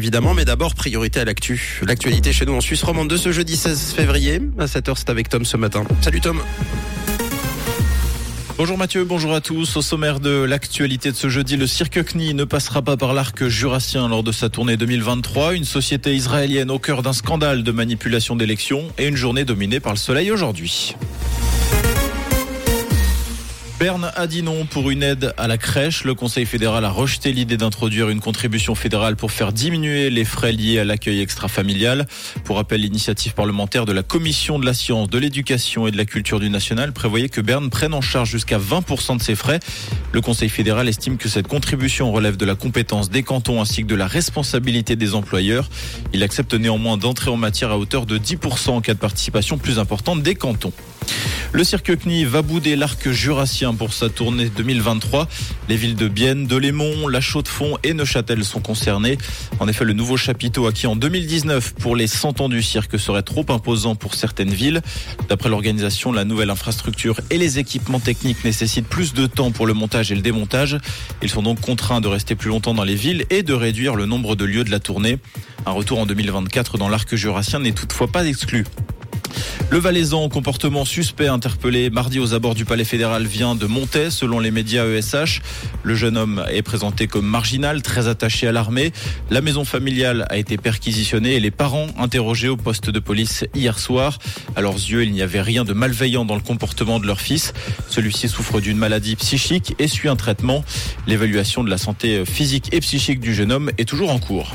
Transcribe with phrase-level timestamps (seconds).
[0.00, 1.80] Évidemment, mais d'abord, priorité à l'actu.
[1.84, 4.40] L'actualité chez nous en Suisse romande de ce jeudi 16 février.
[4.56, 5.82] À 7h, c'est avec Tom ce matin.
[6.02, 6.40] Salut Tom.
[8.58, 9.76] Bonjour Mathieu, bonjour à tous.
[9.76, 13.48] Au sommaire de l'actualité de ce jeudi, le cirque CNI ne passera pas par l'arc
[13.48, 15.54] jurassien lors de sa tournée 2023.
[15.54, 19.94] Une société israélienne au cœur d'un scandale de manipulation d'élections et une journée dominée par
[19.94, 20.94] le soleil aujourd'hui.
[23.78, 26.02] Berne a dit non pour une aide à la crèche.
[26.02, 30.50] Le Conseil fédéral a rejeté l'idée d'introduire une contribution fédérale pour faire diminuer les frais
[30.50, 32.08] liés à l'accueil extra-familial.
[32.42, 36.06] Pour rappel, l'initiative parlementaire de la Commission de la science, de l'éducation et de la
[36.06, 39.60] culture du national prévoyait que Berne prenne en charge jusqu'à 20% de ses frais.
[40.10, 43.86] Le Conseil fédéral estime que cette contribution relève de la compétence des cantons ainsi que
[43.86, 45.70] de la responsabilité des employeurs.
[46.12, 49.78] Il accepte néanmoins d'entrer en matière à hauteur de 10% en cas de participation plus
[49.78, 50.72] importante des cantons.
[51.50, 55.26] Le cirque CNI va bouder l'arc jurassien pour sa tournée 2023.
[55.70, 59.16] Les villes de Bienne, de Lémont, La Chaux-de-Fonds et Neuchâtel sont concernées.
[59.58, 63.22] En effet, le nouveau chapiteau acquis en 2019 pour les 100 ans du cirque serait
[63.22, 64.82] trop imposant pour certaines villes.
[65.30, 69.72] D'après l'organisation, la nouvelle infrastructure et les équipements techniques nécessitent plus de temps pour le
[69.72, 70.76] montage et le démontage.
[71.22, 74.04] Ils sont donc contraints de rester plus longtemps dans les villes et de réduire le
[74.04, 75.18] nombre de lieux de la tournée.
[75.64, 78.64] Un retour en 2024 dans l'arc jurassien n'est toutefois pas exclu.
[79.70, 84.40] Le Valaisan comportement suspect interpellé mardi aux abords du Palais fédéral vient de monter selon
[84.40, 85.42] les médias ESH.
[85.82, 88.92] Le jeune homme est présenté comme marginal, très attaché à l'armée.
[89.28, 93.78] La maison familiale a été perquisitionnée et les parents interrogés au poste de police hier
[93.78, 94.18] soir.
[94.56, 97.52] À leurs yeux, il n'y avait rien de malveillant dans le comportement de leur fils.
[97.90, 100.64] Celui-ci souffre d'une maladie psychique et suit un traitement.
[101.06, 104.54] L'évaluation de la santé physique et psychique du jeune homme est toujours en cours.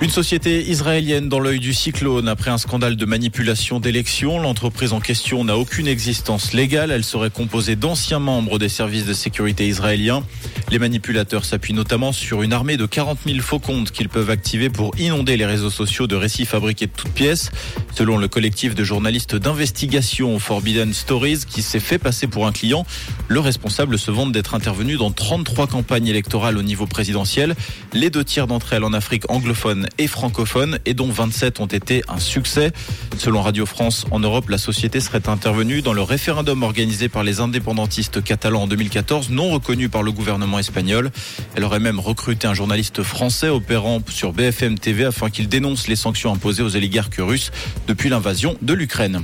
[0.00, 4.38] Une société israélienne dans l'œil du cyclone après un scandale de manipulation d'élections.
[4.38, 6.92] L'entreprise en question n'a aucune existence légale.
[6.92, 10.22] Elle serait composée d'anciens membres des services de sécurité israéliens.
[10.70, 14.70] Les manipulateurs s'appuient notamment sur une armée de 40 000 faux comptes qu'ils peuvent activer
[14.70, 17.50] pour inonder les réseaux sociaux de récits fabriqués de toutes pièces.
[17.96, 22.86] Selon le collectif de journalistes d'investigation Forbidden Stories qui s'est fait passer pour un client,
[23.26, 27.56] le responsable se vante d'être intervenu dans 33 campagnes électorales au niveau présidentiel.
[27.92, 32.02] Les deux tiers d'entre elles en Afrique anglophone et francophone et dont 27 ont été
[32.08, 32.72] un succès.
[33.16, 37.40] Selon Radio France, en Europe, la société serait intervenue dans le référendum organisé par les
[37.40, 41.10] indépendantistes catalans en 2014, non reconnu par le gouvernement espagnol.
[41.54, 45.96] Elle aurait même recruté un journaliste français opérant sur BFM TV afin qu'il dénonce les
[45.96, 47.50] sanctions imposées aux oligarques russes
[47.86, 49.22] depuis l'invasion de l'Ukraine.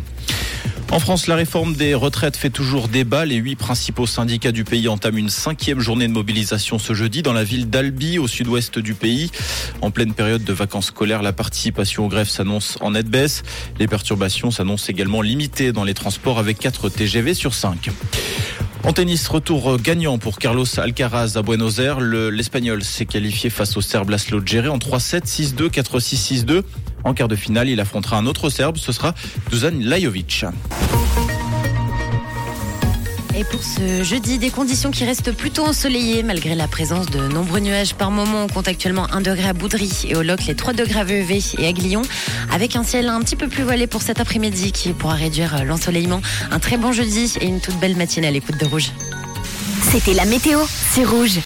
[0.94, 3.25] En France, la réforme des retraites fait toujours débat.
[3.25, 7.32] Les huit principaux syndicats du pays entament une cinquième journée de mobilisation ce jeudi dans
[7.32, 9.33] la ville d'Albi, au sud-ouest du pays.
[9.83, 13.43] En pleine période de vacances scolaires, la participation aux grèves s'annonce en nette baisse.
[13.81, 17.91] Les perturbations s'annoncent également limitées dans les transports avec 4 TGV sur 5.
[18.87, 22.00] En tennis, retour gagnant pour Carlos Alcaraz à Buenos Aires.
[22.00, 26.62] L'Espagnol s'est qualifié face au Serbe Laszlo Djere en 3-7, 6-2, 4-6, 6-2.
[27.03, 29.15] En quart de finale, il affrontera un autre Serbe, ce sera
[29.50, 30.45] Dusan Lajovic.
[33.37, 37.59] Et pour ce jeudi, des conditions qui restent plutôt ensoleillées malgré la présence de nombreux
[37.59, 38.45] nuages par moment.
[38.45, 41.05] On compte actuellement 1 degré à Boudry et au Loc, les 3 degrés à
[41.59, 42.03] et à Glion,
[42.53, 46.22] avec un ciel un petit peu plus voilé pour cet après-midi qui pourra réduire l'ensoleillement.
[46.53, 48.93] Un très bon jeudi et une toute belle matinée à l'écoute de Rouge.
[49.91, 50.61] C'était la météo,
[50.93, 51.41] c'est Rouge.